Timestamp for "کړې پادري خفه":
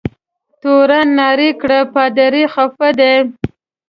1.61-2.89